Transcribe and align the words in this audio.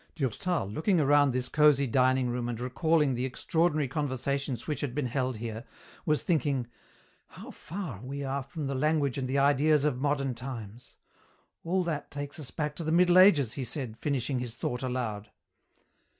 Durtal, 0.15 0.67
looking 0.67 0.99
around 0.99 1.29
this 1.29 1.47
cozy 1.47 1.85
dining 1.85 2.27
room 2.31 2.49
and 2.49 2.59
recalling 2.59 3.13
the 3.13 3.23
extraordinary 3.23 3.87
conversations 3.87 4.65
which 4.65 4.81
had 4.81 4.95
been 4.95 5.05
held 5.05 5.37
here, 5.37 5.63
was 6.07 6.23
thinking, 6.23 6.65
"How 7.27 7.51
far 7.51 8.01
we 8.01 8.23
are 8.23 8.41
from 8.41 8.65
the 8.65 8.73
language 8.73 9.19
and 9.19 9.27
the 9.27 9.37
ideas 9.37 9.85
of 9.85 10.01
modern 10.01 10.33
times. 10.33 10.95
All 11.63 11.83
that 11.83 12.09
takes 12.09 12.39
us 12.39 12.49
back 12.49 12.75
to 12.77 12.83
the 12.83 12.91
Middle 12.91 13.19
Ages," 13.19 13.53
he 13.53 13.63
said, 13.63 13.95
finishing 13.95 14.39
his 14.39 14.55
thought 14.55 14.81
aloud. 14.81 15.29